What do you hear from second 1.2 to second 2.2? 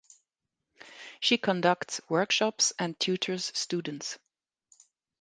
conducts